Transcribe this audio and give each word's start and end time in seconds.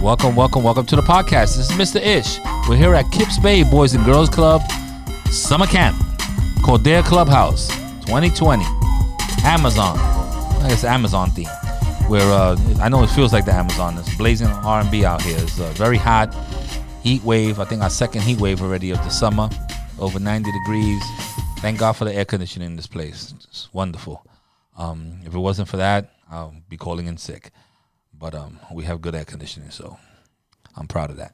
Welcome, 0.00 0.36
welcome, 0.36 0.62
welcome 0.62 0.86
to 0.86 0.94
the 0.94 1.02
podcast. 1.02 1.56
This 1.56 1.70
is 1.70 1.70
Mr. 1.70 2.00
Ish. 2.00 2.38
We're 2.68 2.76
here 2.76 2.94
at 2.94 3.10
Kips 3.10 3.36
Bay 3.36 3.64
Boys 3.64 3.94
and 3.94 4.04
Girls 4.04 4.28
Club 4.28 4.62
Summer 5.32 5.66
Camp, 5.66 5.96
Cordere 6.62 7.02
Clubhouse 7.02 7.66
2020. 8.06 8.62
Amazon. 9.42 9.98
I 9.98 10.66
guess 10.68 10.84
Amazon 10.84 11.30
theme. 11.30 11.48
Where 12.06 12.22
uh, 12.22 12.56
I 12.80 12.88
know 12.88 13.02
it 13.02 13.08
feels 13.08 13.32
like 13.32 13.44
the 13.44 13.52
Amazon. 13.52 13.98
It's 13.98 14.14
blazing 14.16 14.46
R&B 14.46 15.04
out 15.04 15.20
here. 15.20 15.36
It's 15.40 15.56
very 15.56 15.96
hot. 15.96 16.32
Heat 17.02 17.24
wave. 17.24 17.58
I 17.58 17.64
think 17.64 17.82
our 17.82 17.90
second 17.90 18.22
heat 18.22 18.40
wave 18.40 18.62
already 18.62 18.92
of 18.92 18.98
the 18.98 19.10
summer. 19.10 19.50
Over 19.98 20.20
90 20.20 20.52
degrees. 20.52 21.02
Thank 21.58 21.80
God 21.80 21.94
for 21.94 22.04
the 22.04 22.14
air 22.14 22.24
conditioning 22.24 22.66
in 22.70 22.76
this 22.76 22.86
place. 22.86 23.34
It's 23.48 23.68
wonderful. 23.72 24.24
Um, 24.76 25.22
if 25.24 25.34
it 25.34 25.38
wasn't 25.38 25.66
for 25.66 25.78
that, 25.78 26.12
I'll 26.30 26.54
be 26.68 26.76
calling 26.76 27.08
in 27.08 27.16
sick. 27.16 27.50
But 28.18 28.34
um, 28.34 28.58
we 28.72 28.84
have 28.84 29.00
good 29.00 29.14
air 29.14 29.24
conditioning, 29.24 29.70
so 29.70 29.96
I'm 30.76 30.88
proud 30.88 31.10
of 31.10 31.16
that. 31.18 31.32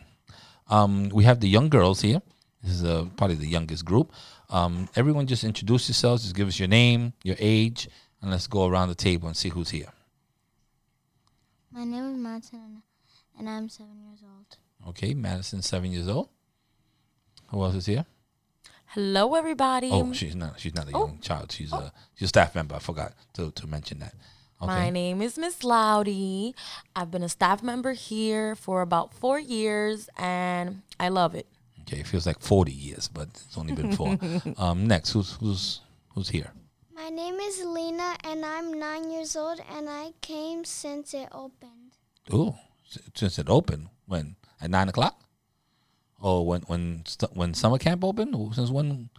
Um, 0.69 1.09
we 1.11 1.25
have 1.25 1.41
the 1.41 1.49
young 1.49 1.69
girls 1.69 2.01
here. 2.01 2.21
This 2.63 2.75
is 2.75 2.85
uh, 2.85 3.07
probably 3.17 3.37
the 3.37 3.47
youngest 3.47 3.85
group. 3.85 4.13
Um, 4.51 4.89
everyone 4.97 5.27
just 5.27 5.45
introduce 5.45 5.89
yourselves. 5.89 6.23
Just 6.23 6.35
give 6.35 6.49
us 6.49 6.59
your 6.59 6.69
name, 6.69 7.13
your 7.23 7.37
age, 7.39 7.89
and 8.21 8.31
let's 8.31 8.47
go 8.47 8.67
around 8.67 8.89
the 8.89 8.95
table 8.95 9.29
and 9.29 9.37
see 9.37 9.49
who's 9.51 9.71
here. 9.71 9.89
My 11.71 11.85
name 11.85 12.13
is 12.13 12.17
Madison, 12.19 12.83
and 13.39 13.49
I'm 13.49 13.69
seven 13.69 14.01
years 14.07 14.21
old. 14.23 14.57
Okay, 14.91 15.15
Madison, 15.15 15.63
seven 15.63 15.91
years 15.91 16.09
old. 16.09 16.29
Who 17.49 17.63
else 17.63 17.75
is 17.75 17.87
here? 17.87 18.07
Hello, 18.87 19.35
everybody. 19.35 19.91
Oh, 19.93 20.13
she's 20.13 20.37
not. 20.37 20.61
She's 20.61 20.75
not 20.75 20.89
a 20.89 20.93
young 20.93 21.19
child. 21.21 21.51
She's 21.51 21.73
a 21.73 21.93
she's 22.15 22.27
a 22.27 22.29
staff 22.29 22.55
member. 22.55 22.77
I 22.77 22.79
forgot 22.79 23.13
to, 23.35 23.51
to 23.51 23.67
mention 23.67 23.99
that. 23.99 24.15
Okay. 24.63 24.73
My 24.73 24.91
name 24.91 25.21
is 25.21 25.37
Miss 25.37 25.65
Loudy. 25.65 26.55
I've 26.95 27.11
been 27.11 27.23
a 27.23 27.29
staff 27.29 27.63
member 27.63 27.93
here 27.93 28.55
for 28.55 28.83
about 28.83 29.13
four 29.13 29.39
years, 29.39 30.09
and 30.17 30.83
I 30.99 31.09
love 31.09 31.35
it. 31.35 31.47
Okay, 31.83 31.99
it 32.01 32.07
feels 32.07 32.27
like 32.27 32.41
forty 32.41 32.73
years, 32.73 33.09
but 33.09 33.29
it's 33.29 33.59
only 33.59 33.75
been 33.75 33.93
four. 33.93 34.17
um, 34.57 34.87
next, 34.87 35.11
who's 35.11 35.33
who's 35.33 35.81
who's 36.15 36.29
here? 36.29 36.51
My 36.95 37.09
name 37.11 37.35
is 37.35 37.63
Lena, 37.65 38.17
and 38.25 38.45
I'm 38.45 38.73
nine 38.79 39.11
years 39.11 39.37
old, 39.37 39.61
and 39.77 39.91
I 39.91 40.13
came 40.23 40.65
since 40.65 41.13
it 41.13 41.29
opened. 41.33 41.93
Oh, 42.33 42.57
since 43.15 43.39
it 43.39 43.51
opened 43.51 43.89
when 44.07 44.37
at 44.63 44.71
nine 44.71 44.89
o'clock. 44.89 45.21
Oh, 46.23 46.43
when 46.43 46.63
when 46.63 47.03
st- 47.07 47.37
when 47.37 47.53
summer 47.53 47.77
camp 47.79 48.03
opened? 48.05 48.35
Since 48.55 48.71
when? 48.71 49.11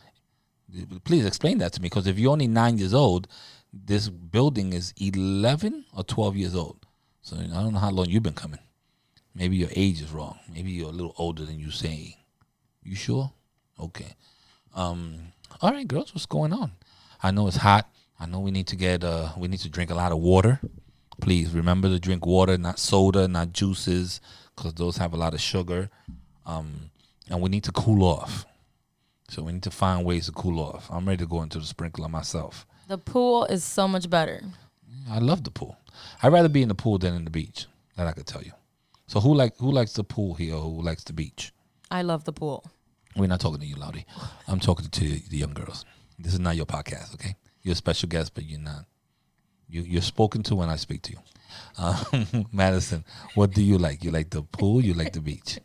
Please 1.03 1.25
explain 1.25 1.59
that 1.59 1.73
to 1.73 1.81
me, 1.81 1.85
because 1.85 2.07
if 2.07 2.17
you're 2.17 2.31
only 2.31 2.47
nine 2.47 2.77
years 2.79 2.93
old, 2.93 3.27
this 3.75 4.09
building 4.09 4.73
is 4.73 4.93
eleven 4.99 5.85
or 5.95 6.03
twelve 6.03 6.37
years 6.37 6.55
old. 6.55 6.85
So 7.21 7.35
I 7.35 7.47
don't 7.47 7.73
know 7.73 7.79
how 7.79 7.91
long 7.91 8.07
you've 8.09 8.23
been 8.23 8.33
coming. 8.33 8.59
Maybe 9.33 9.57
your 9.57 9.69
age 9.75 10.01
is 10.01 10.11
wrong. 10.11 10.39
Maybe 10.51 10.71
you're 10.71 10.89
a 10.89 10.93
little 10.93 11.13
older 11.17 11.43
than 11.43 11.59
you 11.59 11.71
say. 11.71 12.17
You 12.83 12.95
sure? 12.95 13.33
Okay. 13.79 14.15
Um. 14.73 15.33
All 15.61 15.71
right, 15.71 15.87
girls, 15.87 16.13
what's 16.13 16.25
going 16.25 16.53
on? 16.53 16.71
I 17.21 17.31
know 17.31 17.47
it's 17.47 17.57
hot. 17.57 17.89
I 18.19 18.25
know 18.25 18.39
we 18.39 18.51
need 18.51 18.67
to 18.67 18.75
get 18.75 19.03
uh 19.03 19.29
we 19.37 19.47
need 19.47 19.59
to 19.59 19.69
drink 19.69 19.91
a 19.91 19.95
lot 19.95 20.11
of 20.11 20.19
water. 20.19 20.61
Please 21.21 21.51
remember 21.51 21.87
to 21.89 21.99
drink 21.99 22.25
water, 22.25 22.57
not 22.57 22.77
soda, 22.77 23.27
not 23.27 23.53
juices, 23.53 24.19
because 24.55 24.73
those 24.73 24.97
have 24.97 25.13
a 25.13 25.17
lot 25.17 25.33
of 25.33 25.41
sugar. 25.41 25.89
Um, 26.45 26.91
and 27.29 27.41
we 27.41 27.49
need 27.49 27.63
to 27.63 27.71
cool 27.71 28.03
off. 28.03 28.45
So 29.29 29.43
we 29.43 29.53
need 29.53 29.63
to 29.63 29.71
find 29.71 30.05
ways 30.05 30.27
to 30.27 30.31
cool 30.31 30.59
off. 30.59 30.87
I'm 30.91 31.07
ready 31.07 31.23
to 31.23 31.25
go 31.25 31.41
into 31.41 31.57
the 31.57 31.65
sprinkler 31.65 32.07
myself. 32.09 32.67
The 32.87 32.97
pool 32.97 33.45
is 33.45 33.63
so 33.63 33.87
much 33.87 34.09
better. 34.09 34.41
I 35.09 35.19
love 35.19 35.43
the 35.43 35.51
pool. 35.51 35.77
I'd 36.21 36.31
rather 36.31 36.49
be 36.49 36.61
in 36.61 36.67
the 36.69 36.75
pool 36.75 36.97
than 36.97 37.15
in 37.15 37.25
the 37.25 37.31
beach. 37.31 37.65
That 37.97 38.07
I 38.07 38.11
could 38.11 38.27
tell 38.27 38.43
you. 38.43 38.51
So 39.07 39.19
who 39.19 39.33
like 39.33 39.57
who 39.57 39.71
likes 39.71 39.93
the 39.93 40.03
pool 40.03 40.33
here? 40.33 40.55
Who 40.55 40.81
likes 40.81 41.03
the 41.03 41.13
beach? 41.13 41.53
I 41.89 42.01
love 42.01 42.25
the 42.25 42.33
pool. 42.33 42.65
We're 43.15 43.27
not 43.27 43.39
talking 43.39 43.61
to 43.61 43.65
you, 43.65 43.75
Loudy. 43.75 44.05
I'm 44.47 44.59
talking 44.59 44.89
to 44.89 44.99
the 44.99 45.37
young 45.37 45.53
girls. 45.53 45.85
This 46.19 46.33
is 46.33 46.39
not 46.39 46.55
your 46.57 46.65
podcast, 46.65 47.13
okay? 47.13 47.35
You're 47.63 47.73
a 47.73 47.75
special 47.75 48.09
guest, 48.09 48.33
but 48.33 48.43
you're 48.43 48.59
not. 48.59 48.85
You, 49.69 49.81
you're 49.81 50.01
spoken 50.01 50.43
to 50.43 50.55
when 50.55 50.69
I 50.69 50.75
speak 50.75 51.01
to 51.03 51.13
you. 51.13 51.19
Uh, 51.77 52.03
Madison, 52.51 53.05
what 53.35 53.51
do 53.53 53.63
you 53.63 53.77
like? 53.77 54.03
You 54.03 54.11
like 54.11 54.29
the 54.29 54.43
pool? 54.43 54.83
You 54.83 54.93
like 54.93 55.13
the 55.13 55.21
beach? 55.21 55.59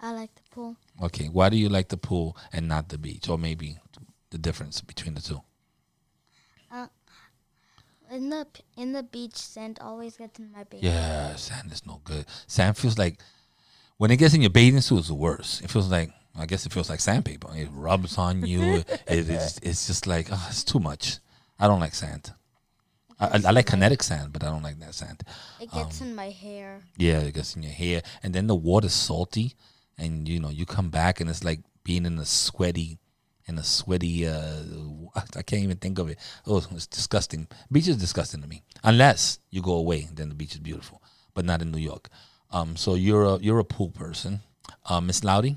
I 0.00 0.12
like 0.12 0.34
the 0.34 0.42
pool. 0.50 0.76
Okay, 1.02 1.26
why 1.26 1.48
do 1.48 1.56
you 1.56 1.68
like 1.68 1.88
the 1.88 1.96
pool 1.96 2.36
and 2.52 2.68
not 2.68 2.90
the 2.90 2.98
beach, 2.98 3.28
or 3.28 3.38
maybe 3.38 3.78
the 4.30 4.38
difference 4.38 4.80
between 4.80 5.14
the 5.14 5.20
two? 5.22 5.40
In 8.12 8.28
the 8.28 8.46
in 8.76 8.92
the 8.92 9.02
beach, 9.02 9.36
sand 9.36 9.78
always 9.80 10.18
gets 10.18 10.38
in 10.38 10.52
my 10.52 10.64
baby. 10.64 10.86
Yeah, 10.86 11.34
sand 11.36 11.72
is 11.72 11.86
no 11.86 12.02
good. 12.04 12.26
Sand 12.46 12.76
feels 12.76 12.98
like 12.98 13.18
when 13.96 14.10
it 14.10 14.18
gets 14.18 14.34
in 14.34 14.42
your 14.42 14.50
bathing 14.50 14.82
suit, 14.82 14.98
it's 14.98 15.08
the 15.08 15.14
worst. 15.14 15.62
It 15.62 15.70
feels 15.70 15.90
like 15.90 16.10
I 16.38 16.44
guess 16.44 16.66
it 16.66 16.72
feels 16.72 16.90
like 16.90 17.00
sandpaper. 17.00 17.48
It 17.54 17.68
rubs 17.72 18.18
on 18.18 18.44
you. 18.44 18.84
it 19.06 19.30
is. 19.30 19.58
It's 19.62 19.86
just 19.86 20.06
like 20.06 20.28
oh, 20.30 20.46
it's 20.50 20.62
too 20.62 20.78
much. 20.78 21.20
I 21.58 21.66
don't 21.66 21.80
like 21.80 21.94
sand. 21.94 22.32
I, 23.18 23.28
I, 23.28 23.40
I 23.46 23.50
like 23.50 23.66
kinetic 23.66 24.02
sand, 24.02 24.34
but 24.34 24.44
I 24.44 24.50
don't 24.50 24.62
like 24.62 24.78
that 24.80 24.94
sand. 24.94 25.22
It 25.58 25.70
gets 25.72 26.02
um, 26.02 26.08
in 26.08 26.14
my 26.14 26.28
hair. 26.28 26.82
Yeah, 26.98 27.20
it 27.20 27.32
gets 27.32 27.56
in 27.56 27.62
your 27.62 27.72
hair, 27.72 28.02
and 28.22 28.34
then 28.34 28.46
the 28.46 28.54
water's 28.54 28.92
salty, 28.92 29.54
and 29.96 30.28
you 30.28 30.38
know 30.38 30.50
you 30.50 30.66
come 30.66 30.90
back 30.90 31.18
and 31.18 31.30
it's 31.30 31.44
like 31.44 31.60
being 31.82 32.04
in 32.04 32.18
a 32.18 32.26
sweaty, 32.26 32.98
in 33.46 33.58
a 33.58 33.64
sweaty. 33.64 34.26
Uh, 34.26 34.62
I 35.36 35.42
can't 35.42 35.62
even 35.62 35.76
think 35.78 35.98
of 35.98 36.08
it. 36.08 36.18
Oh, 36.46 36.58
it's 36.72 36.86
disgusting. 36.86 37.46
Beach 37.70 37.88
is 37.88 37.96
disgusting 37.96 38.40
to 38.42 38.48
me. 38.48 38.62
Unless 38.84 39.38
you 39.50 39.62
go 39.62 39.74
away, 39.74 40.08
then 40.12 40.28
the 40.28 40.34
beach 40.34 40.54
is 40.54 40.60
beautiful, 40.60 41.02
but 41.34 41.44
not 41.44 41.62
in 41.62 41.70
New 41.70 41.78
York. 41.78 42.08
Um, 42.50 42.76
so 42.76 42.94
you're 42.94 43.24
a 43.24 43.36
you're 43.38 43.58
a 43.58 43.64
pool 43.64 43.90
person, 43.90 44.40
uh, 44.86 45.00
Miss 45.00 45.24
Loudy. 45.24 45.56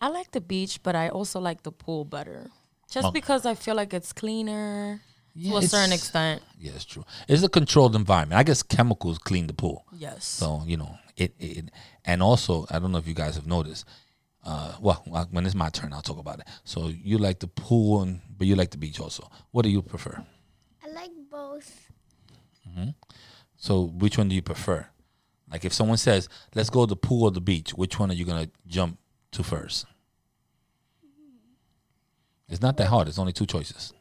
I 0.00 0.08
like 0.08 0.30
the 0.32 0.40
beach, 0.40 0.82
but 0.82 0.94
I 0.94 1.08
also 1.08 1.40
like 1.40 1.62
the 1.62 1.72
pool 1.72 2.04
better. 2.04 2.50
Just 2.90 3.08
Oh. 3.08 3.10
because 3.10 3.44
I 3.46 3.54
feel 3.54 3.74
like 3.74 3.92
it's 3.92 4.12
cleaner 4.12 5.00
Yeah, 5.34 5.52
to 5.52 5.56
a 5.58 5.62
certain 5.62 5.92
extent. 5.92 6.42
Yeah, 6.60 6.72
it's 6.76 6.84
true. 6.84 7.04
It's 7.28 7.42
a 7.42 7.48
controlled 7.48 7.96
environment. 7.96 8.38
I 8.38 8.42
guess 8.44 8.62
chemicals 8.62 9.18
clean 9.18 9.46
the 9.48 9.54
pool. 9.54 9.84
Yes. 9.92 10.24
So 10.24 10.62
you 10.66 10.76
know 10.76 10.96
it, 11.16 11.34
it, 11.40 11.70
and 12.04 12.22
also 12.22 12.66
I 12.70 12.78
don't 12.78 12.92
know 12.92 12.98
if 12.98 13.08
you 13.08 13.14
guys 13.14 13.34
have 13.34 13.46
noticed. 13.46 13.84
Uh, 14.46 14.76
well, 14.80 15.02
uh, 15.12 15.24
when 15.32 15.44
it's 15.44 15.56
my 15.56 15.68
turn, 15.70 15.92
I'll 15.92 16.02
talk 16.02 16.18
about 16.18 16.38
it. 16.38 16.46
So 16.62 16.86
you 16.86 17.18
like 17.18 17.40
the 17.40 17.48
pool, 17.48 18.02
and 18.02 18.20
but 18.38 18.46
you 18.46 18.54
like 18.54 18.70
the 18.70 18.78
beach 18.78 19.00
also. 19.00 19.28
What 19.50 19.62
do 19.62 19.70
you 19.70 19.82
prefer? 19.82 20.24
I 20.84 20.88
like 20.88 21.10
both. 21.28 21.90
Hmm. 22.72 22.90
So 23.56 23.82
which 23.82 24.16
one 24.16 24.28
do 24.28 24.36
you 24.36 24.42
prefer? 24.42 24.86
Like 25.50 25.64
if 25.64 25.72
someone 25.72 25.96
says, 25.96 26.28
"Let's 26.54 26.70
go 26.70 26.86
to 26.86 26.90
the 26.90 26.96
pool 26.96 27.24
or 27.24 27.32
the 27.32 27.40
beach," 27.40 27.74
which 27.74 27.98
one 27.98 28.08
are 28.12 28.14
you 28.14 28.24
gonna 28.24 28.48
jump 28.68 28.98
to 29.32 29.42
first? 29.42 29.84
It's 32.48 32.62
not 32.62 32.76
that 32.76 32.86
hard. 32.86 33.08
It's 33.08 33.18
only 33.18 33.32
two 33.32 33.46
choices. 33.46 33.92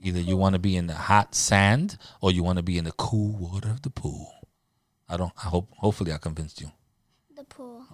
Either 0.00 0.20
you 0.20 0.36
want 0.36 0.52
to 0.52 0.60
be 0.60 0.76
in 0.76 0.86
the 0.86 0.94
hot 0.94 1.34
sand 1.34 1.98
or 2.20 2.30
you 2.30 2.44
want 2.44 2.58
to 2.58 2.62
be 2.62 2.78
in 2.78 2.84
the 2.84 2.92
cool 2.92 3.32
water 3.32 3.70
of 3.70 3.82
the 3.82 3.90
pool. 3.90 4.32
I 5.08 5.16
don't. 5.16 5.32
I 5.36 5.48
hope. 5.48 5.72
Hopefully, 5.78 6.12
I 6.12 6.18
convinced 6.18 6.60
you. 6.60 6.70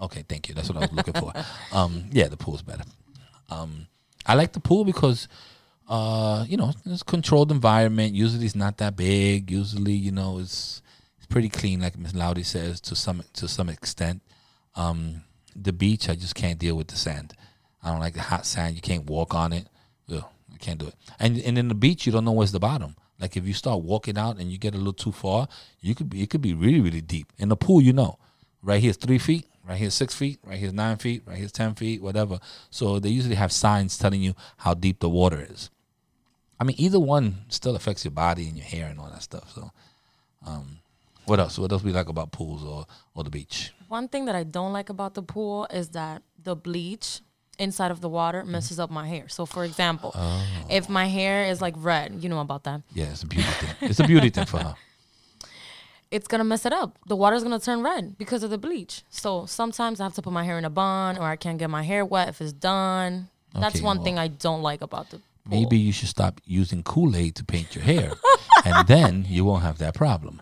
Okay, 0.01 0.25
thank 0.29 0.49
you. 0.49 0.55
That's 0.55 0.69
what 0.69 0.79
I 0.79 0.81
was 0.81 0.93
looking 0.93 1.15
for. 1.15 1.33
Um, 1.73 2.05
yeah, 2.13 2.29
the 2.29 2.37
pool's 2.37 2.61
better. 2.61 2.85
Um, 3.51 3.87
I 4.27 4.35
like 4.35 4.53
the 4.53 4.61
pool 4.61 4.85
because, 4.85 5.27
uh, 5.89 6.45
you 6.47 6.59
know, 6.59 6.73
it's 6.85 7.03
controlled 7.03 7.51
environment. 7.51 8.15
Usually, 8.15 8.45
it's 8.45 8.55
not 8.55 8.77
that 8.79 8.95
big. 8.95 9.51
Usually, 9.51 9.95
you 9.95 10.13
know, 10.13 10.39
it's 10.39 10.83
it's 11.17 11.27
pretty 11.27 11.49
clean, 11.49 11.81
like 11.81 11.99
Miss 11.99 12.15
Loudy 12.15 12.43
says, 12.43 12.81
to 12.83 12.95
some 12.95 13.23
to 13.35 13.49
some 13.49 13.71
extent. 13.71 14.21
Um, 14.75 15.23
the 15.57 15.73
beach, 15.73 16.09
I 16.09 16.15
just 16.15 16.35
can't 16.35 16.59
deal 16.59 16.77
with 16.77 16.89
the 16.89 16.97
sand. 16.97 17.35
I 17.83 17.91
don't 17.91 18.01
like 18.01 18.15
the 18.15 18.21
hot 18.21 18.47
sand. 18.47 18.75
You 18.75 18.83
can't 18.83 19.09
walk 19.09 19.35
on 19.35 19.53
it. 19.53 19.67
Ugh, 20.13 20.25
I 20.53 20.57
can't 20.59 20.79
do 20.79 20.89
it. 20.89 20.95
And 21.19 21.39
and 21.39 21.57
in 21.57 21.69
the 21.69 21.75
beach, 21.75 22.07
you 22.07 22.13
don't 22.13 22.25
know 22.25 22.33
where's 22.33 22.53
the 22.53 22.61
bottom. 22.61 22.97
Like 23.19 23.37
if 23.37 23.47
you 23.47 23.55
start 23.55 23.83
walking 23.83 24.19
out 24.19 24.39
and 24.39 24.51
you 24.51 24.59
get 24.59 24.75
a 24.75 24.79
little 24.79 24.93
too 24.93 25.13
far, 25.13 25.49
you 25.81 25.95
could 25.95 26.11
be 26.11 26.23
it 26.23 26.31
could 26.31 26.43
be 26.43 26.55
really 26.55 26.81
really 26.81 27.01
deep. 27.01 27.33
In 27.39 27.49
the 27.49 27.57
pool, 27.57 27.81
you 27.81 27.93
know, 27.93 28.19
right 28.63 28.83
here's 28.83 28.97
three 28.97 29.19
feet, 29.19 29.47
right 29.69 29.79
here's 29.79 29.95
six 29.95 30.15
feet, 30.15 30.39
right 30.45 30.59
here's 30.59 30.73
nine 30.73 30.97
feet, 30.97 31.23
right 31.27 31.39
here's 31.39 31.53
ten 31.53 31.75
feet, 31.75 32.03
whatever. 32.03 32.39
So 32.71 32.99
they 32.99 33.09
usually 33.09 33.37
have 33.37 33.53
signs 33.53 33.99
telling 33.99 34.23
you 34.23 34.35
how 34.59 34.75
deep 34.75 35.01
the 35.01 35.09
water 35.09 35.47
is. 35.49 35.71
I 36.61 36.65
mean, 36.65 36.77
either 36.79 37.01
one 37.01 37.45
still 37.49 37.75
affects 37.75 38.05
your 38.05 38.13
body 38.13 38.47
and 38.49 38.57
your 38.57 38.67
hair 38.67 38.87
and 38.89 39.01
all 39.01 39.11
that 39.11 39.23
stuff. 39.23 39.51
So, 39.53 39.73
um, 40.47 40.79
what 41.27 41.41
else? 41.41 41.59
What 41.59 41.73
else 41.73 41.83
we 41.83 41.93
like 41.93 42.09
about 42.09 42.31
pools 42.33 42.63
or 42.65 42.87
or 43.15 43.25
the 43.25 43.31
beach? 43.31 43.73
One 43.89 44.09
thing 44.09 44.27
that 44.27 44.35
I 44.35 44.45
don't 44.45 44.73
like 44.73 44.89
about 44.89 45.15
the 45.15 45.23
pool 45.23 45.67
is 45.73 45.91
that 45.91 46.23
the 46.43 46.55
bleach 46.57 47.21
inside 47.59 47.91
of 47.91 48.01
the 48.01 48.09
water 48.09 48.45
messes 48.45 48.81
up 48.81 48.91
my 48.91 49.07
hair. 49.07 49.29
So, 49.29 49.45
for 49.47 49.65
example, 49.65 50.15
if 50.71 50.89
my 50.89 51.07
hair 51.07 51.45
is 51.45 51.61
like 51.61 51.75
red, 51.77 52.23
you 52.23 52.29
know 52.29 52.41
about 52.41 52.65
that, 52.65 52.83
Yeah, 52.95 53.07
it's 53.07 53.23
a 53.23 53.27
beauty 53.27 53.49
thing. 53.49 53.75
It's 53.91 54.01
a 54.01 54.07
beauty 54.07 54.31
thing 54.31 54.47
for 54.47 54.59
her. 54.59 54.75
it's 56.13 56.29
gonna 56.29 56.45
mess 56.45 56.67
it 56.67 56.73
up. 56.73 56.99
The 57.07 57.17
water's 57.17 57.43
gonna 57.43 57.59
turn 57.59 57.83
red 57.83 58.19
because 58.19 58.43
of 58.43 58.51
the 58.51 58.59
bleach. 58.59 59.03
So 59.09 59.47
sometimes 59.47 59.99
I 59.99 60.05
have 60.05 60.15
to 60.15 60.23
put 60.23 60.33
my 60.33 60.45
hair 60.45 60.59
in 60.59 60.65
a 60.65 60.71
bun, 60.71 61.17
or 61.17 61.25
I 61.25 61.37
can't 61.37 61.59
get 61.59 61.71
my 61.71 61.83
hair 61.83 62.05
wet 62.05 62.29
if 62.29 62.41
it's 62.41 62.53
done. 62.53 63.29
That's 63.55 63.77
okay, 63.77 63.85
one 63.85 63.97
well, 63.99 64.05
thing 64.05 64.19
I 64.19 64.29
don't 64.29 64.63
like 64.63 64.83
about 64.83 65.11
the. 65.11 65.17
Pool. 65.17 65.59
Maybe 65.59 65.77
you 65.77 65.91
should 65.91 66.09
stop 66.09 66.41
using 66.45 66.85
Kool 66.85 67.17
Aid 67.17 67.35
to 67.37 67.45
paint 67.45 67.75
your 67.75 67.83
hair, 67.83 68.13
and 68.65 68.87
then 68.87 69.27
you 69.29 69.45
won't 69.45 69.63
have 69.65 69.79
that 69.79 69.95
problem. 69.95 70.41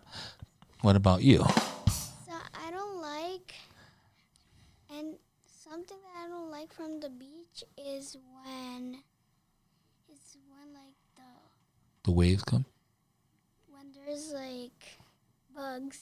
What 0.82 0.94
about 0.94 1.22
you? 1.22 1.38
So 1.38 2.32
I 2.66 2.70
don't 2.70 3.00
like, 3.00 3.54
and 4.94 5.14
something 5.64 5.96
that 5.96 6.26
I 6.26 6.28
don't 6.28 6.50
like 6.50 6.74
from 6.74 7.00
the 7.00 7.08
beach 7.08 7.64
is 7.78 8.18
when, 8.44 8.98
is 10.12 10.36
when 10.50 10.74
like 10.74 10.98
the 11.16 11.22
the 12.04 12.10
waves 12.10 12.42
come 12.42 12.66
bugs. 15.70 16.00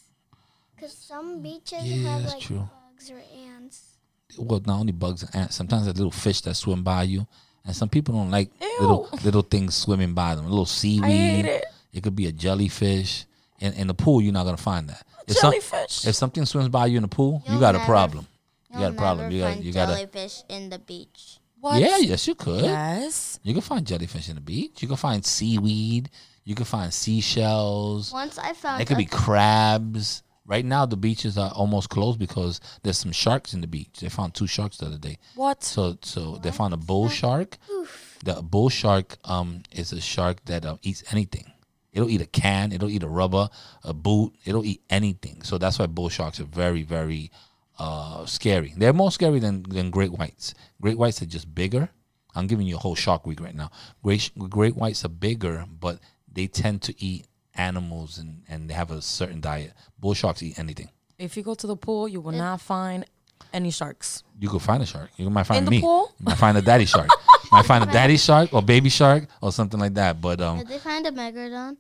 Cause 0.81 0.93
some 0.93 1.39
mm. 1.39 1.43
beaches 1.43 1.85
Yeah, 1.85 2.19
have 2.19 2.25
like 2.25 2.41
true. 2.41 2.69
bugs 2.93 3.11
or 3.11 3.21
ants. 3.37 3.99
well, 4.39 4.61
not 4.65 4.81
only 4.81 4.93
bugs 4.93 5.23
and 5.23 5.35
ants. 5.35 5.57
Sometimes 5.57 5.85
there's 5.85 5.97
little 5.97 6.11
fish 6.11 6.41
that 6.43 6.55
swim 6.55 6.83
by 6.83 7.03
you, 7.03 7.27
and 7.65 7.75
some 7.75 7.89
people 7.89 8.15
don't 8.15 8.31
like 8.31 8.51
Ew. 8.61 8.77
little 8.81 9.09
little 9.25 9.43
things 9.43 9.75
swimming 9.75 10.15
by 10.15 10.35
them. 10.35 10.45
A 10.45 10.49
little 10.49 10.67
seaweed. 10.67 11.05
I 11.05 11.11
hate 11.11 11.45
it. 11.47 11.65
It 11.93 12.03
could 12.03 12.17
be 12.17 12.27
a 12.27 12.33
jellyfish. 12.33 13.25
In 13.61 13.73
in 13.73 13.87
the 13.89 13.95
pool, 13.95 14.21
you're 14.21 14.33
not 14.33 14.45
gonna 14.45 14.57
find 14.57 14.89
that. 14.89 15.05
If 15.27 15.37
some- 15.37 15.51
Jellyfish. 15.51 16.07
if 16.07 16.15
something 16.15 16.45
swims 16.47 16.69
by 16.69 16.87
you 16.87 16.97
in 16.97 17.03
the 17.03 17.09
pool, 17.09 17.43
you 17.45 17.53
You'll 17.53 17.61
got 17.61 17.75
a 17.75 17.81
problem. 17.81 18.27
You 18.71 18.79
got 18.79 18.93
a 18.93 18.97
problem. 18.97 19.31
You 19.33 19.41
got 19.41 19.55
find 19.55 19.65
you 19.65 19.73
got 19.73 19.87
to. 19.87 19.95
jellyfish 19.95 20.43
in 20.49 20.69
the 20.71 20.79
beach. 20.79 21.39
What? 21.61 21.81
Yeah, 21.81 21.99
yes, 21.99 22.29
you 22.29 22.37
could. 22.37 22.63
Yes. 22.63 23.41
You 23.43 23.53
can 23.53 23.63
find 23.63 23.85
jellyfish 23.85 24.29
in 24.29 24.37
the 24.37 24.41
beach. 24.41 24.81
You 24.81 24.87
can 24.87 24.97
find 24.97 25.25
seaweed. 25.25 26.09
You 26.49 26.55
can 26.55 26.65
find 26.65 26.95
seashells. 26.95 28.11
Once 28.11 28.39
I 28.39 28.55
found 28.55 28.81
It 28.81 28.87
could 28.87 28.95
a- 28.95 29.01
be 29.01 29.05
crabs. 29.05 30.23
Right 30.47 30.65
now, 30.65 30.87
the 30.87 30.97
beaches 30.97 31.37
are 31.37 31.51
almost 31.51 31.91
closed 31.91 32.19
because 32.19 32.59
there's 32.83 32.97
some 32.97 33.13
sharks 33.13 33.53
in 33.53 33.61
the 33.61 33.67
beach. 33.67 33.99
They 34.01 34.09
found 34.09 34.33
two 34.33 34.47
sharks 34.47 34.79
the 34.79 34.87
other 34.87 34.97
day. 34.97 35.19
What? 35.35 35.63
So, 35.63 35.99
so 36.01 36.39
they 36.43 36.51
found 36.51 36.73
a 36.73 36.79
bull 36.79 37.11
shark. 37.11 37.59
Oof. 37.71 38.19
The 38.25 38.41
bull 38.41 38.71
shark 38.71 39.19
um 39.25 39.63
is 39.73 39.93
a 39.93 40.01
shark 40.01 40.43
that 40.47 40.65
um, 40.65 40.79
eats 40.81 41.05
anything. 41.13 41.53
It'll 41.93 42.09
eat 42.09 42.23
a 42.23 42.27
can. 42.27 42.73
It'll 42.73 42.89
eat 42.89 43.03
a 43.03 43.09
rubber, 43.09 43.51
a 43.85 43.93
boot. 43.93 44.33
It'll 44.47 44.65
eat 44.65 44.81
anything. 44.89 45.43
So 45.43 45.59
that's 45.59 45.79
why 45.79 45.85
bull 45.85 46.09
sharks 46.09 46.41
are 46.41 46.45
very, 46.45 46.83
very 46.83 47.31
uh, 47.79 48.25
scary. 48.25 48.73
They're 48.75 48.95
more 48.95 49.13
scary 49.13 49.39
than, 49.39 49.65
than 49.65 49.91
great 49.91 50.13
whites. 50.13 50.55
Great 50.81 50.97
whites 50.97 51.21
are 51.21 51.27
just 51.27 51.55
bigger. 51.55 51.91
I'm 52.35 52.47
giving 52.47 52.67
you 52.67 52.77
a 52.77 52.79
whole 52.79 52.95
shark 52.95 53.27
week 53.27 53.41
right 53.43 53.55
now. 53.55 53.71
Great 54.03 54.31
great 54.49 54.77
whites 54.77 55.05
are 55.05 55.11
bigger, 55.11 55.67
but 55.79 55.99
they 56.39 56.47
tend 56.47 56.81
to 56.83 56.95
eat 57.05 57.27
animals 57.55 58.19
and, 58.19 58.43
and 58.49 58.71
they 58.71 58.75
have 58.75 58.91
a 58.93 59.03
certain 59.03 59.41
diet. 59.41 59.73
Bull 59.99 60.15
sharks 60.15 60.41
eat 60.43 60.57
anything. 60.59 60.89
If 61.19 61.37
you 61.37 61.43
go 61.43 61.55
to 61.57 61.67
the 61.67 61.77
pool, 61.77 62.07
you 62.07 62.21
will 62.21 62.31
not 62.47 62.61
find 62.61 63.05
any 63.53 63.73
sharks. 63.73 64.23
You 64.39 64.49
could 64.49 64.63
find 64.63 64.81
a 64.83 64.87
shark. 64.87 65.11
You 65.17 65.29
might 65.31 65.43
find 65.45 65.59
In 65.59 65.65
the 65.65 65.71
me. 65.73 65.81
pool? 65.81 66.13
You 66.21 66.27
might 66.27 66.39
find 66.39 66.57
a 66.57 66.63
daddy 66.63 66.85
shark. 66.85 67.09
You 67.11 67.49
might 67.51 67.67
find 67.67 67.83
a 67.83 67.93
daddy 67.93 68.17
shark 68.27 68.53
or 68.55 68.63
baby 68.63 68.89
shark 68.89 69.27
or 69.43 69.51
something 69.51 69.81
like 69.81 69.95
that. 69.95 70.21
But 70.21 70.41
um, 70.41 70.59
Did 70.59 70.69
they 70.69 70.79
find 70.79 71.05
a 71.07 71.11
megalodon? 71.11 71.77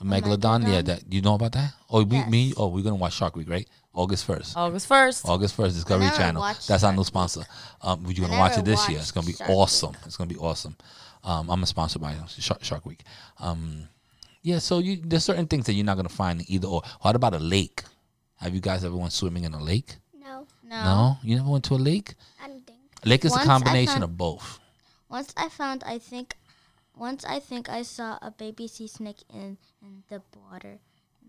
a 0.00 0.04
megalodon, 0.04 0.62
yeah, 0.68 0.82
megalodon? 0.82 0.84
that 0.86 1.02
you 1.10 1.22
know 1.22 1.34
about 1.36 1.52
that? 1.52 1.72
Oh, 1.88 2.04
me, 2.04 2.16
Yes. 2.18 2.30
me, 2.30 2.52
oh, 2.58 2.66
we're 2.68 2.82
gonna 2.84 2.96
watch 2.96 3.14
Shark 3.14 3.34
Week, 3.36 3.48
right? 3.48 3.66
August 3.94 4.24
first. 4.26 4.56
August 4.56 4.88
1st. 4.88 5.24
August 5.26 5.54
first, 5.54 5.74
Discovery 5.76 6.06
never 6.06 6.16
Channel. 6.18 6.40
watched 6.40 6.66
That's 6.68 6.82
our 6.84 6.92
new 6.94 7.04
sponsor. 7.04 7.44
Um, 7.80 8.04
you're 8.08 8.26
gonna 8.26 8.36
I 8.36 8.40
watch 8.40 8.52
never 8.56 8.60
it 8.62 8.64
this 8.64 8.88
year. 8.88 8.98
watched 8.98 9.02
It's 9.02 9.10
gonna 9.12 9.26
be 9.26 9.32
Shark 9.34 9.48
Week. 9.48 9.58
awesome. 9.58 9.96
It's 10.06 10.16
gonna 10.16 10.28
be 10.28 10.36
awesome. 10.36 10.76
Um, 11.24 11.48
I'm 11.50 11.62
a 11.62 11.66
sponsor 11.66 11.98
by 11.98 12.14
Shark, 12.28 12.64
Shark 12.64 12.84
Week. 12.84 13.02
Um, 13.38 13.88
yeah, 14.42 14.58
so 14.58 14.78
you 14.78 14.96
there's 15.04 15.24
certain 15.24 15.46
things 15.46 15.66
that 15.66 15.74
you're 15.74 15.84
not 15.86 15.96
gonna 15.96 16.08
find 16.08 16.42
either 16.50 16.66
or. 16.68 16.82
What 17.00 17.16
about 17.16 17.34
a 17.34 17.38
lake? 17.38 17.82
Have 18.36 18.54
you 18.54 18.60
guys 18.60 18.84
ever 18.84 18.96
went 18.96 19.12
swimming 19.12 19.44
in 19.44 19.54
a 19.54 19.62
lake? 19.62 19.96
No, 20.18 20.46
No. 20.64 20.84
No, 20.84 21.16
you 21.22 21.36
never 21.36 21.48
went 21.50 21.64
to 21.64 21.74
a 21.74 21.76
lake. 21.76 22.14
I 22.42 22.48
don't 22.48 22.66
think. 22.66 22.78
A 23.04 23.08
lake 23.08 23.24
is 23.24 23.30
Once 23.32 23.42
a 23.42 23.44
I 23.44 23.46
combination 23.52 23.92
found- 23.94 24.04
of 24.04 24.16
both. 24.16 24.58
Once 25.08 25.32
I 25.36 25.48
found, 25.48 25.84
I 25.84 25.98
think, 25.98 26.36
once 26.96 27.24
I 27.24 27.38
think 27.38 27.68
I 27.68 27.82
saw 27.82 28.18
a 28.22 28.30
baby 28.30 28.66
sea 28.66 28.86
snake 28.86 29.22
in, 29.32 29.58
in 29.82 30.02
the 30.08 30.22
water 30.50 30.78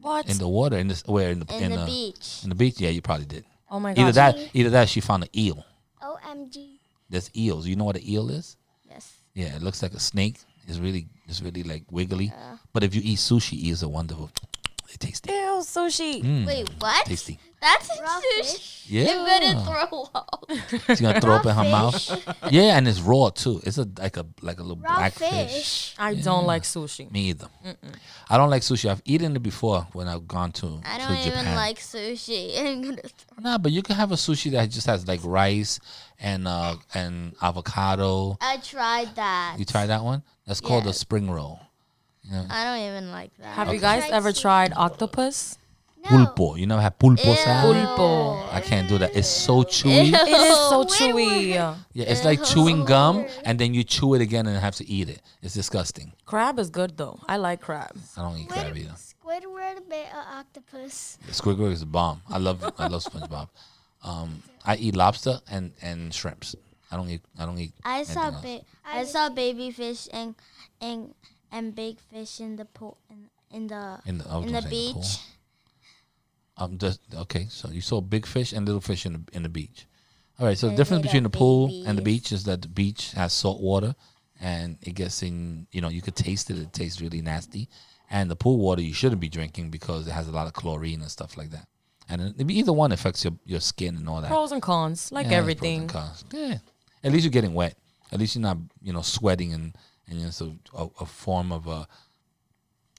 What? 0.02 0.30
In 0.30 0.38
the 0.38 0.48
water, 0.48 0.78
in 0.78 0.88
the 0.88 1.02
where 1.06 1.32
in 1.32 1.40
the 1.40 1.54
in, 1.56 1.64
in 1.64 1.72
the 1.72 1.78
the 1.78 1.86
beach. 1.86 2.40
in 2.44 2.50
the 2.50 2.56
beach. 2.56 2.80
Yeah, 2.80 2.90
you 2.90 3.02
probably 3.02 3.26
did. 3.26 3.46
oh 3.70 3.80
my 3.80 3.94
god. 3.94 4.02
Either 4.02 4.12
that, 4.14 4.38
either 4.54 4.70
that, 4.72 4.90
she 4.90 5.02
found 5.02 5.24
an 5.24 5.30
eel. 5.38 5.66
OMG. 6.02 6.80
There's 7.10 7.30
eels. 7.36 7.68
You 7.68 7.76
know 7.76 7.84
what 7.86 7.98
an 7.98 8.08
eel 8.08 8.30
is? 8.32 8.58
Yes. 8.90 9.12
Yeah, 9.34 9.56
it 9.56 9.62
looks 9.62 9.82
like 9.84 9.94
a 9.94 10.00
snake. 10.00 10.40
It's 10.68 10.78
really, 10.80 11.08
it's 11.28 11.42
really 11.42 11.64
like 11.64 11.84
wiggly. 11.92 12.34
But 12.72 12.84
if 12.84 12.96
you 12.96 13.02
eat 13.04 13.18
sushi, 13.20 13.62
eels 13.64 13.84
a 13.84 13.90
wonderful. 13.90 14.30
They 14.94 15.08
tasty. 15.08 15.32
Ew, 15.32 15.62
sushi. 15.64 16.22
Mm, 16.22 16.46
Wait, 16.46 16.70
what? 16.78 17.06
tasty. 17.08 17.40
That's 17.60 17.90
Raw 18.00 18.20
sushi. 18.20 18.44
fish. 18.46 18.86
It 18.92 19.08
gonna 19.08 19.66
throw 19.66 20.10
up. 20.14 20.46
she's 20.86 21.02
gonna 21.02 21.20
throw 21.22 21.34
up 21.36 21.46
in 21.48 21.56
her 21.56 21.64
Raw 21.64 21.72
mouth. 21.90 22.28
Yeah, 22.52 22.78
and 22.78 22.88
it's 22.88 23.00
raw 23.00 23.30
too. 23.30 23.60
It's 23.64 23.80
a 23.80 23.88
like 23.98 24.18
a 24.18 24.26
like 24.42 24.60
a 24.60 24.62
little 24.62 24.76
Raw 24.84 24.98
black 24.98 25.14
fish. 25.14 25.30
fish. 25.52 25.96
I 25.98 26.14
don't 26.14 26.46
like 26.46 26.62
sushi. 26.64 27.10
Me 27.12 27.30
either. 27.30 27.48
I 28.30 28.38
don't 28.38 28.52
like 28.52 28.62
sushi. 28.62 28.88
I've 28.88 29.02
eaten 29.06 29.36
it 29.36 29.42
before 29.42 29.88
when 29.94 30.08
I've 30.08 30.28
gone 30.28 30.52
to 30.62 30.82
I 30.86 30.98
don't 31.00 31.12
even 31.18 31.32
Japan. 31.40 31.56
like 31.56 31.80
sushi. 31.80 32.60
I'm 32.60 32.82
gonna 32.84 33.02
Nah, 33.40 33.58
but 33.58 33.72
you 33.72 33.82
can 33.82 33.96
have 33.96 34.12
a 34.12 34.16
sushi 34.16 34.52
that 34.52 34.70
just 34.70 34.86
has 34.86 35.08
like 35.08 35.22
rice 35.24 35.80
and 36.20 36.48
uh 36.48 36.76
and 36.94 37.34
avocado. 37.42 38.38
I 38.42 38.58
tried 38.58 39.16
that. 39.16 39.56
You 39.58 39.66
tried 39.66 39.88
that 39.88 40.04
one? 40.04 40.22
That's 40.46 40.62
called 40.62 40.84
a 40.84 40.88
Yes. 40.88 40.98
spring 41.00 41.30
roll. 41.30 41.60
I 42.50 42.64
don't 42.64 42.88
even 42.90 43.12
like 43.12 43.32
that. 43.38 43.56
Have 43.56 43.74
you 43.74 43.80
guys 43.80 44.10
ever 44.10 44.32
tried 44.32 44.74
octopus? 44.76 45.58
No. 46.04 46.10
Pulpo. 46.10 46.60
You 46.60 46.68
never 46.68 46.82
had 46.82 47.00
pulpo 47.00 47.36
salad? 47.36 47.78
Pulpo. 47.78 48.54
I 48.54 48.60
can't 48.60 48.90
do 48.90 48.98
that. 48.98 49.16
It's 49.16 49.28
so 49.28 49.64
chewy. 49.64 50.12
It 50.12 50.28
is 50.28 50.58
so 50.70 50.84
chewy. 50.84 51.56
Yeah, 51.94 52.06
it's 52.06 52.26
like 52.26 52.44
chewing 52.44 52.84
gum 52.84 53.26
and 53.46 53.58
then 53.58 53.74
you 53.74 53.84
chew 53.86 54.14
it 54.14 54.22
again 54.22 54.46
and 54.48 54.58
have 54.58 54.76
to 54.76 54.90
eat 54.90 55.08
it. 55.10 55.22
It's 55.42 55.54
disgusting. 55.54 56.12
Crab 56.26 56.60
is 56.60 56.70
good 56.70 56.98
though. 56.98 57.20
I 57.28 57.38
like 57.38 57.62
crab. 57.62 57.96
I 58.18 58.22
don't 58.22 58.38
eat 58.38 58.50
crab 58.50 58.76
Squid, 58.76 58.78
either. 58.78 58.96
Squidward 58.96 59.90
bit 59.90 60.08
of 60.12 60.38
octopus. 60.40 61.18
Squidward 61.30 61.72
is 61.72 61.82
a 61.82 61.86
bomb. 61.86 62.22
I 62.30 62.38
love 62.38 62.64
I 62.78 62.88
love 62.88 63.04
SpongeBob. 63.04 63.48
Um, 64.04 64.44
I 64.66 64.76
eat 64.76 64.96
lobster 64.98 65.40
and 65.50 65.72
and 65.82 66.14
shrimps. 66.14 66.56
I 66.94 66.96
don't 66.96 67.10
eat 67.10 67.22
I 67.40 67.46
don't 67.48 67.58
eat. 67.58 67.74
I 67.84 68.04
saw 68.04 68.30
ba- 68.30 68.62
I 68.86 69.04
saw 69.06 69.30
baby 69.30 69.72
fish 69.72 70.08
and 70.14 70.36
and 70.80 71.16
and 71.52 71.74
big 71.74 71.98
fish 72.12 72.40
in 72.40 72.56
the 72.56 72.66
pool 72.66 72.98
in, 73.10 73.30
in 73.50 73.68
the 73.68 74.00
in 74.06 74.20
the, 74.20 74.30
I 74.30 74.38
was 74.38 74.46
in 74.46 74.54
gonna 74.54 74.62
the 74.62 74.70
say 74.70 74.88
in 74.88 74.94
pool. 74.94 75.06
Um, 76.58 76.78
just 76.78 77.00
okay. 77.16 77.48
So 77.50 77.70
you 77.70 77.82
saw 77.82 78.00
big 78.02 78.26
fish 78.26 78.54
and 78.54 78.66
little 78.66 78.82
fish 78.82 79.06
in 79.08 79.14
the 79.14 79.22
in 79.36 79.44
the 79.44 79.50
beach. 79.50 79.88
All 80.40 80.46
right. 80.46 80.58
So 80.58 80.70
the 80.70 80.76
difference 80.76 81.02
between 81.04 81.24
the 81.24 81.30
pool 81.30 81.84
and 81.88 81.98
the 81.98 82.02
beach 82.04 82.32
is 82.32 82.44
that 82.44 82.62
the 82.62 82.68
beach 82.68 83.12
has 83.14 83.34
salt 83.34 83.60
water, 83.60 83.96
and 84.40 84.78
it 84.82 84.94
gets 84.94 85.24
in. 85.24 85.66
You 85.72 85.82
know, 85.82 85.90
you 85.90 86.02
could 86.02 86.16
taste 86.16 86.50
it. 86.52 86.58
It 86.60 86.72
tastes 86.74 87.02
really 87.02 87.22
nasty. 87.22 87.70
And 88.12 88.30
the 88.30 88.36
pool 88.36 88.58
water 88.60 88.82
you 88.82 88.94
shouldn't 88.94 89.22
be 89.22 89.30
drinking 89.30 89.72
because 89.72 90.06
it 90.08 90.12
has 90.12 90.28
a 90.28 90.32
lot 90.32 90.46
of 90.46 90.54
chlorine 90.54 91.02
and 91.02 91.10
stuff 91.10 91.36
like 91.38 91.50
that. 91.50 91.66
And 92.10 92.36
either 92.52 92.74
one 92.74 92.92
affects 92.92 93.24
your, 93.24 93.34
your 93.46 93.62
skin 93.62 93.96
and 93.96 94.08
all 94.08 94.22
that. 94.22 94.28
Pros 94.28 94.52
and 94.52 94.62
cons, 94.62 95.12
like 95.12 95.26
Yeah, 95.26 95.40
it's 95.40 95.46
pros 95.46 95.58
and 95.58 95.68
everything. 95.82 95.88
cons. 95.88 96.26
Yeah. 96.32 96.58
At 97.04 97.12
least 97.12 97.26
you're 97.26 97.32
getting 97.32 97.54
wet. 97.54 97.78
At 98.12 98.20
least 98.20 98.36
you're 98.36 98.42
not, 98.42 98.58
you 98.82 98.94
know, 98.94 99.02
sweating 99.02 99.54
and 99.54 99.76
and 100.08 100.22
it's 100.22 100.42
a, 100.42 100.52
a, 100.76 100.88
a 101.02 101.06
form 101.06 101.52
of 101.52 101.68
uh, 101.68 101.86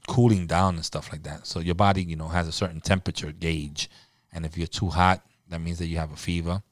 cooling 0.09 0.47
down 0.47 0.77
and 0.77 0.85
stuff 0.85 1.13
like 1.13 1.23
that. 1.25 1.47
So 1.47 1.61
your 1.61 1.75
body, 1.75 2.03
you 2.03 2.17
know, 2.17 2.29
has 2.29 2.49
a 2.49 2.53
certain 2.53 2.81
temperature 2.81 3.33
gauge, 3.33 3.91
and 4.33 4.45
if 4.45 4.57
you're 4.57 4.67
too 4.67 4.89
hot, 4.89 5.23
that 5.49 5.61
means 5.61 5.79
that 5.79 5.87
you 5.87 5.99
have 5.99 6.13
a 6.13 6.17
fever. 6.17 6.63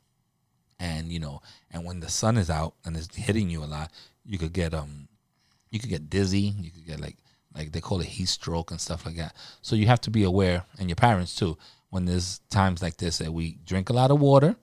And 0.80 1.12
you 1.12 1.20
know, 1.20 1.42
and 1.70 1.84
when 1.84 2.00
the 2.00 2.08
sun 2.08 2.36
is 2.36 2.50
out 2.50 2.74
and 2.84 2.96
it's 2.96 3.14
hitting 3.14 3.48
you 3.50 3.62
a 3.62 3.66
lot, 3.66 3.92
you 4.24 4.38
could 4.38 4.52
get 4.52 4.74
um, 4.74 5.08
you 5.70 5.78
could 5.78 5.90
get 5.90 6.10
dizzy. 6.10 6.54
You 6.60 6.70
could 6.70 6.86
get 6.86 7.00
like 7.00 7.16
like 7.54 7.72
they 7.72 7.80
call 7.80 8.00
it 8.00 8.06
heat 8.06 8.28
stroke 8.28 8.70
and 8.70 8.80
stuff 8.80 9.06
like 9.06 9.16
that. 9.16 9.34
So 9.60 9.76
you 9.76 9.86
have 9.86 10.00
to 10.02 10.10
be 10.10 10.24
aware, 10.24 10.64
and 10.78 10.88
your 10.88 10.96
parents 10.96 11.34
too, 11.34 11.56
when 11.90 12.04
there's 12.06 12.40
times 12.50 12.82
like 12.82 12.96
this 12.96 13.18
that 13.18 13.32
we 13.32 13.58
drink 13.64 13.90
a 13.90 13.92
lot 13.92 14.10
of 14.10 14.20
water, 14.20 14.56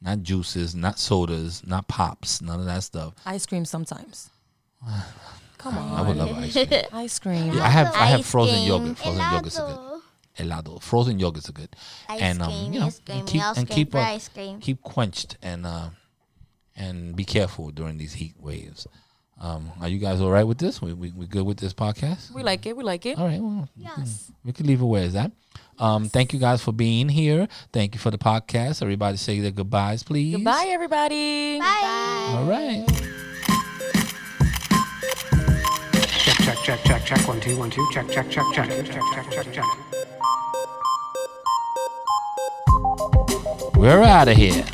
not 0.00 0.22
juices, 0.22 0.74
not 0.74 0.98
sodas, 0.98 1.62
not 1.66 1.88
pops, 1.88 2.40
none 2.40 2.60
of 2.60 2.66
that 2.66 2.82
stuff. 2.82 3.14
Ice 3.26 3.46
cream 3.46 3.64
sometimes. 3.64 4.30
Come 5.58 5.76
on. 5.76 5.98
I 5.98 6.08
would 6.08 6.16
love 6.16 6.36
ice 6.38 6.52
cream. 6.54 6.82
Ice 6.92 7.18
cream. 7.18 7.52
Yeah, 7.52 7.64
I 7.64 7.68
have 7.68 7.94
I 7.94 8.06
have 8.06 8.20
Ice 8.20 8.30
frozen 8.30 8.54
cream. 8.56 8.68
yogurt. 8.68 8.98
Frozen 8.98 9.20
yogurts 9.22 9.60
are 9.60 9.66
good. 9.68 9.78
Helado. 10.38 10.62
Helado. 10.64 10.82
Frozen 10.82 11.18
yogurts 11.20 11.48
are 11.50 11.52
good. 11.52 11.76
Ice 12.08 12.20
and 12.22 12.40
um, 12.42 12.48
cream, 12.50 12.72
you 12.72 12.80
know, 12.80 12.86
ice 12.86 13.00
cream, 13.04 13.18
and 13.18 13.28
keep 13.28 13.42
ice 13.42 13.56
and 13.58 13.66
cream, 13.66 13.76
keep 13.76 13.90
for 13.92 13.98
uh, 13.98 14.02
ice 14.02 14.28
cream. 14.28 14.60
keep 14.60 14.80
quenched 14.82 15.36
and 15.42 15.66
uh, 15.66 15.90
and 16.74 17.14
be 17.14 17.24
careful 17.24 17.70
during 17.70 17.98
these 17.98 18.14
heat 18.14 18.34
waves. 18.38 18.86
Um, 19.40 19.70
are 19.80 19.88
you 19.88 19.98
guys 19.98 20.20
all 20.20 20.30
right 20.30 20.44
with 20.44 20.58
this? 20.58 20.82
We, 20.82 20.92
we 20.92 21.10
we 21.12 21.26
good 21.26 21.44
with 21.46 21.56
this 21.58 21.72
podcast? 21.72 22.30
We 22.32 22.42
like 22.42 22.66
it. 22.66 22.76
We 22.76 22.84
like 22.84 23.06
it. 23.06 23.18
All 23.18 23.26
right. 23.26 23.40
Well, 23.40 23.68
Yes. 23.76 24.30
we 24.44 24.52
can 24.52 24.66
leave 24.66 24.80
it 24.82 24.84
where 24.84 25.02
it's 25.04 25.14
at. 25.14 25.32
Um, 25.78 26.10
thank 26.10 26.34
you 26.34 26.38
guys 26.38 26.62
for 26.62 26.72
being 26.72 27.08
here. 27.08 27.48
Thank 27.72 27.94
you 27.94 28.00
for 28.00 28.10
the 28.10 28.18
podcast. 28.18 28.82
Everybody 28.82 29.16
say 29.16 29.40
their 29.40 29.50
goodbyes, 29.50 30.02
please. 30.02 30.36
Goodbye, 30.36 30.66
everybody. 30.68 31.58
Bye. 31.58 32.34
All 32.36 32.44
right. 32.44 32.84
Check, 36.18 36.36
check, 36.36 36.58
check, 36.62 36.84
check, 36.84 37.04
check. 37.06 37.26
One, 37.28 37.40
two, 37.40 37.56
one, 37.56 37.70
two. 37.70 37.86
Check, 37.94 38.10
check, 38.10 38.30
check, 38.30 38.44
check, 38.54 38.68
check, 38.68 38.86
check, 39.14 39.30
check, 39.30 39.52
check. 39.54 39.64
We're 43.74 44.02
out 44.02 44.28
of 44.28 44.36
here. 44.36 44.64